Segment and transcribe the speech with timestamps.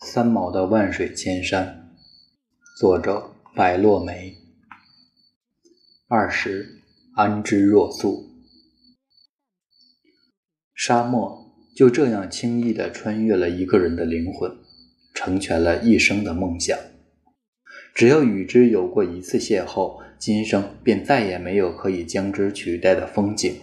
[0.00, 1.90] 三毛的万水千山，
[2.78, 4.36] 作者白落梅。
[6.08, 6.82] 二十，
[7.14, 8.30] 安之若素。
[10.74, 14.50] 沙漠就这样轻易地穿越了一个人的灵魂，
[15.14, 16.78] 成全了一生的梦想。
[17.94, 23.56] 只要与之有过一次邂逅，今生便再也没有可以将之取代的风景。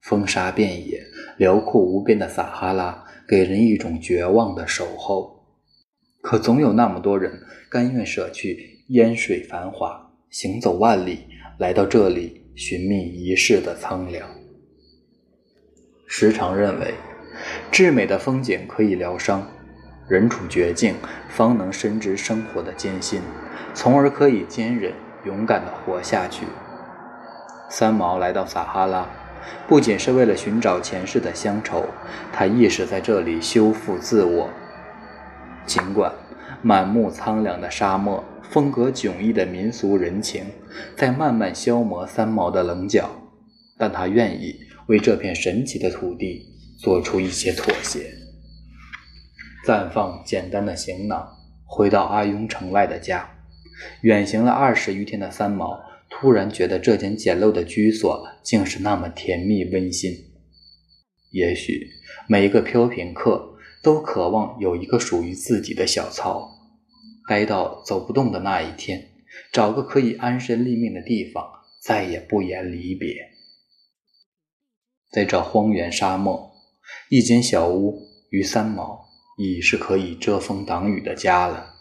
[0.00, 1.02] 风沙遍野，
[1.36, 5.35] 辽阔无边的撒哈拉，给人一种绝望的守候。
[6.26, 7.40] 可总有那么多人
[7.70, 11.20] 甘愿舍去烟水繁华，行走万里，
[11.58, 14.28] 来到这里寻觅一世的苍凉。
[16.08, 16.94] 时常认为，
[17.70, 19.48] 至美的风景可以疗伤，
[20.08, 20.96] 人处绝境
[21.28, 23.20] 方能深知生活的艰辛，
[23.72, 24.92] 从而可以坚韧
[25.24, 26.44] 勇敢地活下去。
[27.70, 29.08] 三毛来到撒哈拉，
[29.68, 31.84] 不仅是为了寻找前世的乡愁，
[32.32, 34.50] 他亦是在这里修复自我。
[35.66, 36.12] 尽管
[36.62, 40.44] 满目苍凉的沙漠，风格迥异的民俗人情，
[40.96, 43.10] 在慢慢消磨三毛的棱角，
[43.76, 44.54] 但他愿意
[44.86, 46.46] 为这片神奇的土地
[46.78, 48.12] 做出一些妥协。
[49.66, 51.28] 暂放简单的行囊，
[51.64, 53.28] 回到阿雍城外的家，
[54.02, 60.12] 远行了二十余天的三毛，突然觉得这间简陋的居所竟是那么甜蜜温馨。
[61.32, 61.88] 也许
[62.28, 63.55] 每一个飘萍客。
[63.86, 66.50] 都渴望有一个属于自己的小巢，
[67.28, 69.10] 待到走不动的那一天，
[69.52, 71.48] 找个可以安身立命的地方，
[71.80, 73.14] 再也不言离别。
[75.12, 76.50] 在这荒原沙漠，
[77.10, 79.06] 一间小屋与三毛
[79.38, 81.76] 已是可以遮风挡雨的家了。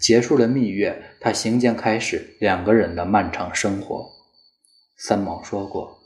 [0.00, 4.10] 结束了蜜月，他行将开始两个人的漫长生活。
[4.96, 5.98] 三毛说过，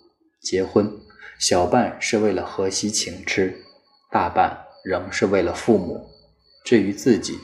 [0.42, 0.90] 结婚
[1.38, 3.56] 小半是为了荷西请吃，
[4.10, 4.67] 大半。
[4.84, 6.06] 仍是为了父母。
[6.64, 7.38] 至于自己，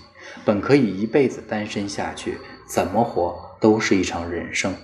[0.45, 4.75] 本可以一辈子单身下去，怎么活都是一场人生，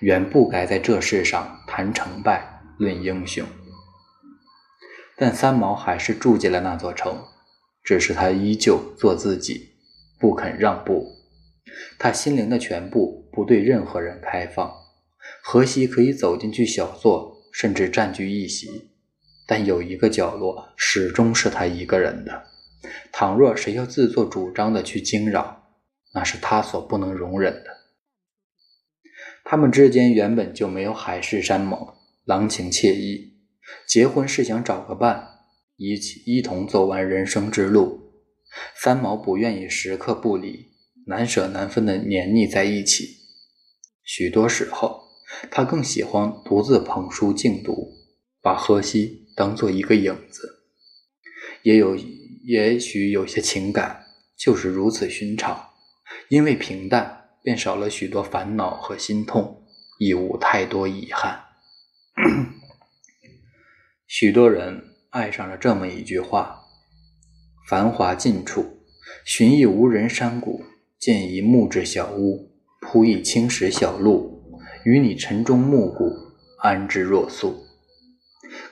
[0.00, 3.46] 原不该在这世上谈成败论英雄。
[5.16, 7.22] 但三毛还是住进了那座城，
[7.84, 9.70] 只是他依旧做自己，
[10.18, 11.06] 不肯让步。
[11.98, 14.70] 他心灵的全部不对任何人开放。
[15.42, 18.91] 荷西可以走进去小坐，甚至占据一席。
[19.52, 22.44] 但有一个角落始终是他一个人的。
[23.12, 25.74] 倘若谁要自作主张的去惊扰，
[26.14, 27.66] 那是他所不能容忍的。
[29.44, 31.86] 他们之间原本就没有海誓山盟、
[32.24, 33.34] 郎情妾意，
[33.86, 35.22] 结婚是想找个伴，
[35.76, 38.14] 一起一同走完人生之路。
[38.74, 40.70] 三毛不愿意时刻不离，
[41.08, 43.04] 难舍难分的黏腻在一起。
[44.02, 45.02] 许多时候，
[45.50, 47.92] 他更喜欢独自捧书静读，
[48.40, 49.21] 把荷西。
[49.34, 50.62] 当做一个影子，
[51.62, 51.96] 也有
[52.44, 54.04] 也许有些情感
[54.36, 55.70] 就是如此寻常，
[56.28, 59.64] 因为平淡便少了许多烦恼和心痛，
[59.98, 61.40] 亦无太多遗憾。
[64.06, 66.60] 许多人爱上了这么一句话：
[67.68, 68.64] 繁华尽处，
[69.24, 70.62] 寻一无人山谷，
[70.98, 72.50] 建一木质小屋，
[72.80, 74.52] 铺一青石小路，
[74.84, 76.12] 与你晨钟暮鼓，
[76.58, 77.64] 安之若素。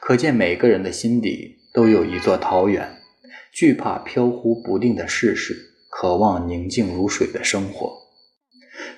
[0.01, 2.97] 可见每个人的心底都有一座桃源，
[3.53, 5.55] 惧怕飘忽不定的世事，
[5.91, 7.97] 渴望宁静如水的生活。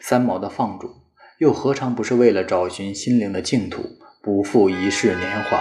[0.01, 0.89] 三毛的放逐，
[1.39, 3.83] 又何尝不是为了找寻心灵的净土，
[4.23, 5.61] 不负一世年华？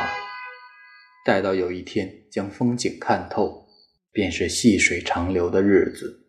[1.25, 3.65] 待到有一天将风景看透，
[4.11, 6.27] 便是细水长流的日子。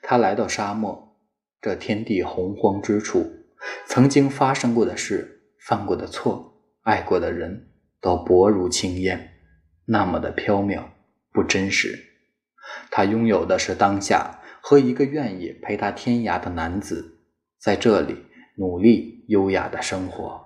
[0.00, 1.18] 他来到沙漠，
[1.60, 3.26] 这天地洪荒之处，
[3.86, 6.53] 曾经发生过的事，犯过的错。
[6.84, 9.32] 爱过的人都薄如轻烟，
[9.86, 10.84] 那么的飘渺
[11.32, 11.98] 不真实。
[12.90, 17.18] 他拥有的是当下和一个愿意陪他天涯的男子，
[17.58, 20.44] 在这里努力优雅的生活。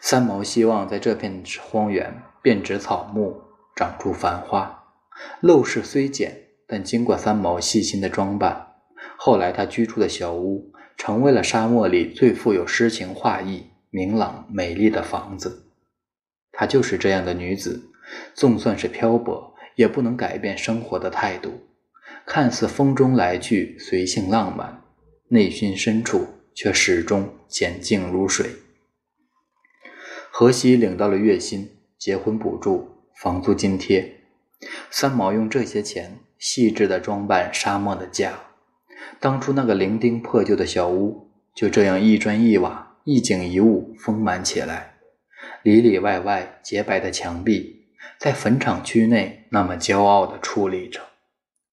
[0.00, 3.42] 三毛希望在这片荒原遍植草木，
[3.76, 4.84] 长出繁花。
[5.42, 8.76] 陋室虽简，但经过三毛细心的装扮，
[9.18, 13.69] 后来他居住的小屋成为了沙漠里最富有诗情画意。
[13.90, 15.64] 明朗美丽的房子，
[16.52, 17.90] 她就是这样的女子。
[18.34, 21.60] 纵算是漂泊，也不能改变生活的态度。
[22.26, 24.82] 看似风中来去，随性浪漫，
[25.28, 28.50] 内心深处却始终恬静如水。
[30.30, 34.20] 荷西领到了月薪、结婚补助、房租津贴。
[34.90, 38.32] 三毛用这些钱细致地装扮沙漠的家。
[39.18, 42.89] 当初那个伶仃破旧的小屋，就这样一砖一瓦。
[43.12, 45.00] 一景一物丰满起来，
[45.64, 47.88] 里里外外洁白的墙壁，
[48.20, 51.00] 在坟场区内那么骄傲地矗立着。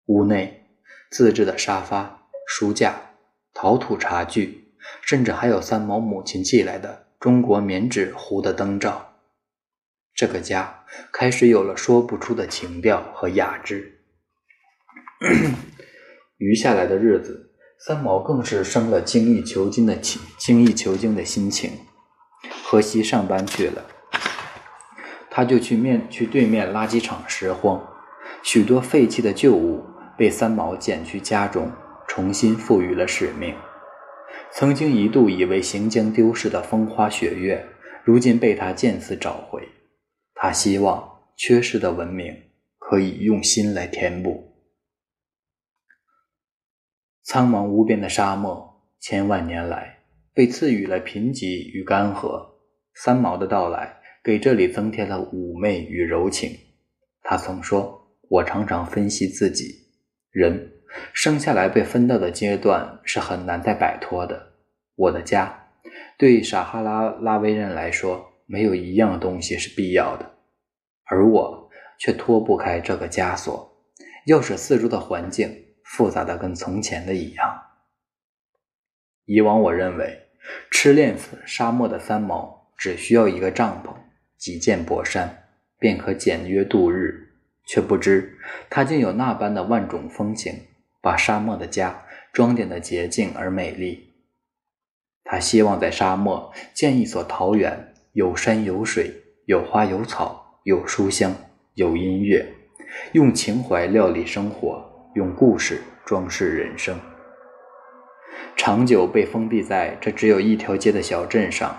[0.07, 0.65] 屋内
[1.11, 2.99] 自制的沙发、书架、
[3.53, 4.73] 陶土茶具，
[5.03, 9.13] 甚至还有三毛母亲寄来的中国棉纸糊的灯罩。
[10.15, 14.01] 这个家开始有了说不出的情调和雅致。
[16.39, 17.46] 余下来的日子，
[17.79, 21.71] 三毛更是生了精益求精的情，精益求精的心情。
[22.63, 23.85] 荷西上班去了，
[25.29, 27.81] 他就去面去对面垃圾场拾荒。
[28.43, 29.83] 许多废弃的旧物
[30.17, 31.71] 被三毛捡去家中，
[32.07, 33.53] 重新赋予了使命。
[34.51, 37.65] 曾经一度以为行将丢失的风花雪月，
[38.03, 39.61] 如今被他渐次找回。
[40.33, 41.03] 他希望
[41.35, 42.33] 缺失的文明
[42.79, 44.46] 可以用心来填补。
[47.27, 49.97] 苍茫无边的沙漠，千万年来
[50.33, 52.41] 被赐予了贫瘠与干涸。
[52.95, 56.57] 三毛的到来给这里增添了妩媚与柔情。
[57.21, 57.95] 他曾说。
[58.29, 59.73] 我常常分析自己，
[60.31, 60.69] 人
[61.13, 64.51] 生下来被分到的阶段是很难再摆脱的。
[64.97, 65.69] 我的家，
[66.17, 70.29] 对撒哈拉拉维人来说，没有一样东西是必要的，
[71.05, 73.71] 而我却脱不开这个枷锁，
[74.25, 75.49] 要使四周的环境
[75.87, 77.63] 复杂的跟从前的一样。
[79.25, 80.27] 以往我认为，
[80.69, 83.93] 痴恋沙漠的三毛只需要一个帐篷、
[84.37, 85.49] 几件薄衫，
[85.79, 87.25] 便可简约度日。
[87.69, 88.37] 却不知，
[88.69, 90.67] 他竟有那般的万种风情，
[91.01, 94.13] 把沙漠的家装点的洁净而美丽。
[95.25, 99.11] 他希望在沙漠建一所桃园，有山有水，
[99.47, 101.35] 有花有草，有书香，
[101.73, 102.47] 有音乐，
[103.11, 106.95] 用情怀料理生活，用故事装饰人生。
[108.55, 111.75] 长久被封闭在这只有一条街的小镇上，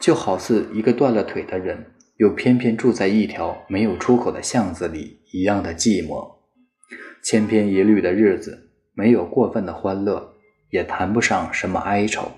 [0.00, 1.92] 就好似一个断了腿的人。
[2.16, 6.38] 又偏偏住在一条没有出口的巷子里，一样的寂寞，
[7.22, 10.34] 千篇一律的日子，没有过分的欢乐，
[10.70, 12.32] 也谈不上什么哀愁，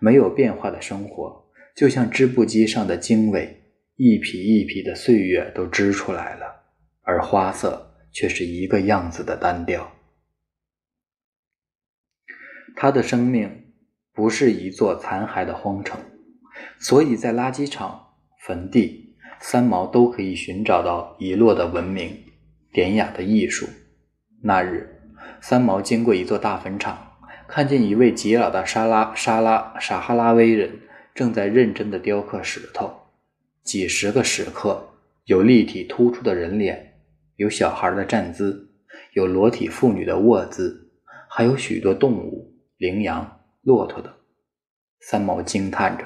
[0.00, 1.44] 没有变化的生活，
[1.74, 3.62] 就像织布机上的经纬，
[3.96, 6.64] 一匹一匹的岁月都织出来了，
[7.02, 9.92] 而花色却是一个样子的单调。
[12.76, 13.72] 他的生命
[14.12, 16.00] 不是一座残骸的荒城，
[16.78, 18.06] 所以在垃圾场。
[18.42, 22.24] 坟地，三毛都可以寻找到遗落的文明、
[22.72, 23.68] 典雅的艺术。
[24.42, 24.98] 那日，
[25.42, 30.80] 三毛经过一座大坟场，看见一位极老的沙拉沙拉撒哈拉威人
[31.14, 32.90] 正在认真地雕刻石头。
[33.62, 34.94] 几十个石刻，
[35.26, 36.89] 有立体突出的人脸，
[37.40, 38.68] 有小孩的站姿，
[39.14, 40.90] 有裸体妇女的卧姿，
[41.26, 44.12] 还有许多动物，羚羊、骆驼等。
[45.00, 46.04] 三毛惊叹着。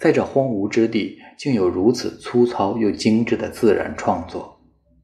[0.00, 4.60] 在这荒芜之地，竟有如此粗糙又精致的自然创作。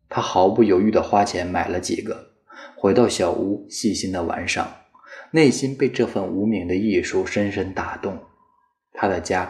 [0.09, 2.33] 他毫不犹豫地花钱买了几个，
[2.75, 4.69] 回到小屋细心地玩赏，
[5.31, 8.19] 内心被这份无名的艺术深深打动。
[8.93, 9.49] 他的家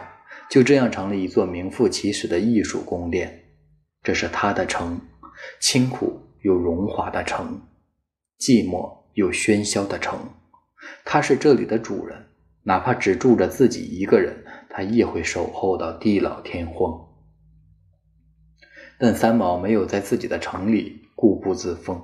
[0.51, 3.39] 就这样成了一座名副其实的艺术宫殿。
[4.03, 5.01] 这是他的城，
[5.59, 7.61] 清苦又荣华的城，
[8.39, 10.17] 寂寞又喧嚣的城。
[11.05, 12.27] 他是这里的主人，
[12.63, 14.43] 哪怕只住着自己一个人。
[14.73, 16.97] 他亦会守候到地老天荒，
[18.97, 22.01] 但三毛没有在自己的城里固步自封，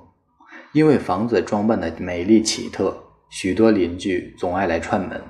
[0.74, 5.22] 因为房子装扮的美丽奇特，许多邻居总爱来串门。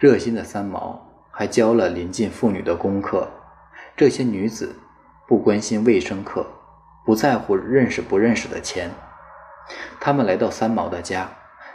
[0.00, 1.00] 热心的三毛
[1.30, 3.30] 还教了邻近妇女的功课，
[3.96, 4.74] 这些女子
[5.28, 6.44] 不关心卫生课，
[7.08, 8.90] 不在乎认识不认识的钱，
[9.98, 11.26] 他们来到三毛的家，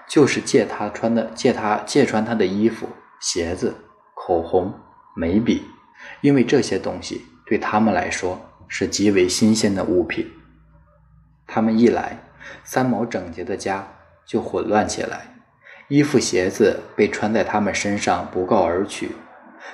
[0.07, 2.87] 就是借他穿的，借他借穿他的衣服、
[3.19, 3.73] 鞋子。
[4.13, 4.71] 口红、
[5.15, 5.65] 眉笔，
[6.21, 10.31] 因为这些东西对他们来说是极为新鲜的物品。
[11.47, 12.19] 他们一来，
[12.63, 13.87] 三毛整洁的家
[14.27, 15.33] 就混乱起来，
[15.87, 19.15] 衣服、鞋子被穿在他们身上不告而取。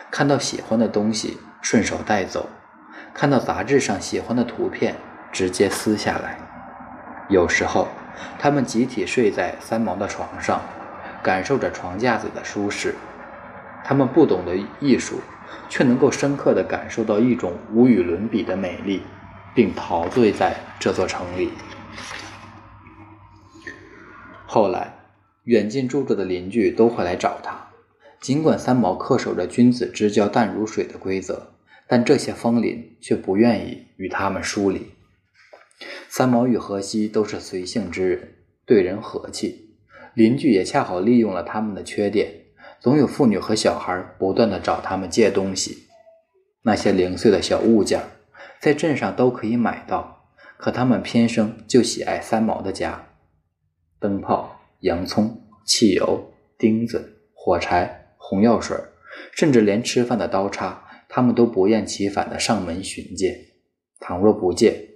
[0.09, 2.47] 看到喜欢的东西，顺手带走；
[3.13, 4.95] 看到杂志上喜欢的图片，
[5.31, 6.37] 直接撕下来。
[7.29, 7.87] 有时候，
[8.39, 10.61] 他们集体睡在三毛的床上，
[11.21, 12.95] 感受着床架子的舒适。
[13.83, 15.21] 他们不懂得艺术，
[15.69, 19.01] 却能够深刻地感受到一种无与伦比的美丽，
[19.55, 21.51] 并陶醉在这座城里。
[24.45, 24.93] 后来，
[25.43, 27.55] 远近住着的邻居都会来找他。
[28.19, 31.53] 尽管三毛恪守着“君子之交淡如水”的规则，
[31.87, 34.91] 但这些风邻却不愿意与他们疏离。
[36.09, 38.33] 三毛与荷西都是随性之人，
[38.65, 39.75] 对人和气，
[40.13, 42.31] 邻居也恰好利用了他们的缺点。
[42.79, 45.87] 总有妇女和小孩不断的找他们借东西，
[46.63, 48.01] 那些零碎的小物件，
[48.61, 53.09] 在镇上都可以买到，可他们偏生就喜爱三毛的家。
[53.99, 58.77] 灯泡、洋葱、汽油、钉子、火柴、红药水，
[59.33, 63.37] 甚至连吃饭的刀叉，他们都不厌其烦的上门寻借。
[63.99, 64.88] 倘若不借，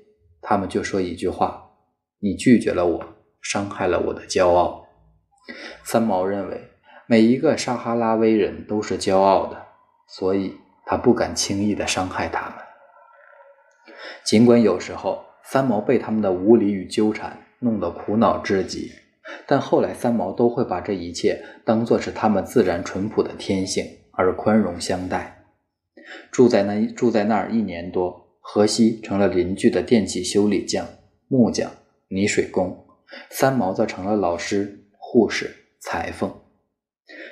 [0.43, 1.71] 他们就说一句话
[2.19, 3.03] ：“你拒绝了我，
[3.41, 4.85] 伤害了我的骄傲。”
[5.83, 6.69] 三毛认为，
[7.07, 9.65] 每一个撒哈拉威人都是骄傲的，
[10.07, 12.59] 所以他不敢轻易的伤害他们。
[14.23, 18.91] 尽管有时候三毛被他们的无理与纠缠弄得苦恼至极，
[19.45, 25.43] 但后来三毛都会把这一切当作是他们自然淳朴的天性而宽容相待。
[26.31, 30.85] 住在那住在那儿一年多，荷西成了邻居的电器修理匠、
[31.29, 31.71] 木匠、
[32.09, 32.85] 泥水工，
[33.29, 36.31] 三毛则成了老师、护士、裁缝。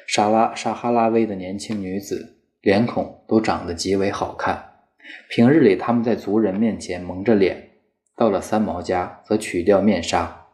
[0.07, 4.71] 沙拉沙哈拉威的年轻女子脸孔都长得极为好看。
[5.29, 7.57] 平日里，他们在族人面前蒙着脸；
[8.15, 10.45] 到了三毛家，则取掉面纱。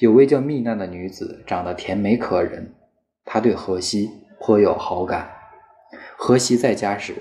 [0.00, 2.74] 有位叫蜜娜的女子，长得甜美可人，
[3.24, 4.10] 她对荷西
[4.40, 5.30] 颇有好感。
[6.16, 7.14] 荷西在家时，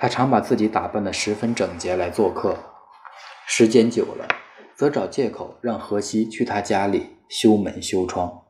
[0.00, 2.54] 他常把自己打扮得十分整洁来做客；
[3.48, 4.28] 时间久了，
[4.76, 8.44] 则找借口让荷西去他家里修门修窗。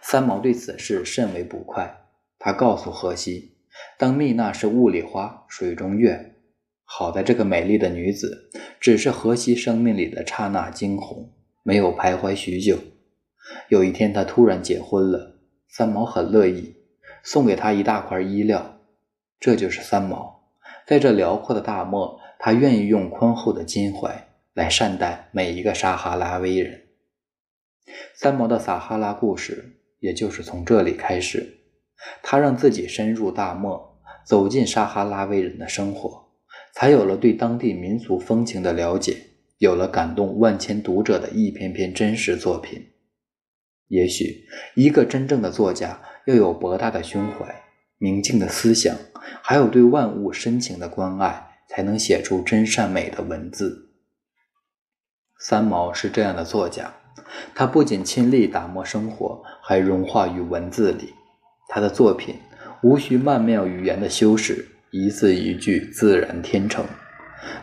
[0.00, 2.06] 三毛对此事甚为不快，
[2.38, 3.58] 他告诉荷西，
[3.98, 6.36] 当蜜娜是雾里花，水中月。
[6.84, 8.50] 好在这个美丽的女子
[8.80, 12.78] 只是荷西生命里的刹那惊鸿，没有徘徊许久。
[13.68, 15.38] 有一天，她突然结婚了，
[15.68, 16.76] 三毛很乐意，
[17.22, 18.78] 送给她一大块衣料。
[19.40, 20.41] 这就是三毛，
[20.86, 26.82] 在这辽阔的大漠，他愿意用宽厚的襟怀来善待每一个撒哈拉威人。
[28.14, 31.60] 三毛的撒哈拉故事，也就是从这里开始。
[32.22, 36.22] 他让自己深入大漠，走进撒哈拉威人的生活。
[36.74, 39.16] 才有了对当地民俗风情的了解，
[39.58, 42.80] 有了感动万千读者的一篇篇真实作品。
[43.88, 47.54] 也许，一个真正的作家要有博大的胸怀、
[47.98, 48.96] 明净的思想，
[49.42, 53.90] 还有对万物深情的关爱，才能写出真善美的文字。
[55.38, 56.94] 三毛是这样的作家，
[57.54, 61.14] 他不仅亲历打磨生活，还融化于文字里。
[61.68, 62.36] 他的作品
[62.82, 64.68] 无需曼妙语言的修饰。
[64.94, 66.84] 一字一句自然天成，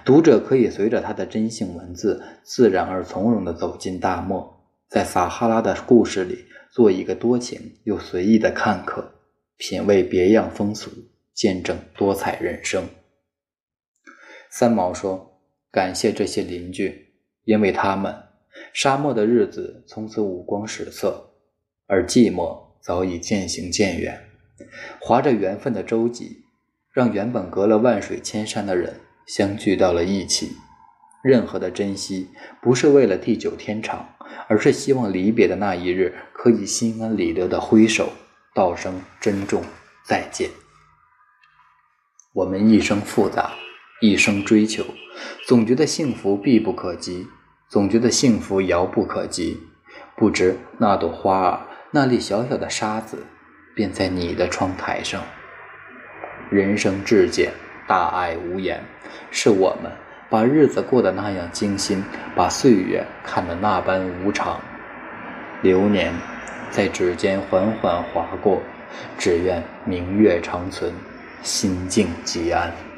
[0.04, 9.12] 读者可以随着他的真性文字，自然而从容地走进大漠，在撒哈拉的故事里做一个多情又随意的看客，
[9.58, 10.89] 品味别样风俗，
[11.39, 12.84] 见证多彩人生。
[14.51, 15.39] 三毛说
[15.72, 17.13] ：“感谢这些邻居，
[17.46, 18.13] 因为他们，
[18.74, 21.31] 沙漠的日子从此五光十色，
[21.88, 24.22] 而寂寞早已渐行渐远，
[25.00, 26.29] 划着缘分的舟楫。”
[26.91, 30.51] 让原本隔了万水千山的人相聚到了一起。
[31.24, 32.27] 任何的珍惜，
[32.62, 34.15] 不是为了地久天长，
[34.50, 38.10] 而是希望离别的那一日可以心安理得的挥手
[38.53, 39.63] 道声珍重
[40.03, 40.50] 再见。
[42.32, 43.54] 我们一生复杂，
[44.02, 44.86] 一生追求，
[45.48, 47.26] 总觉得幸福必不可及，
[47.68, 49.60] 总觉得幸福遥不可及。
[50.16, 53.26] 不知那朵花儿，那粒小小的沙子，
[53.74, 55.24] 便在你的窗台上。
[56.52, 57.52] 人生至简，
[57.88, 58.84] 大爱无言，
[59.32, 59.92] 是我们
[60.30, 62.04] 把日子过得那样精心，
[62.36, 64.62] 把岁月看得那般无常。
[65.64, 66.14] 流年
[66.70, 68.62] 在指尖缓缓划过，
[69.18, 70.94] 只愿明月长存，
[71.43, 72.88] 心静即安。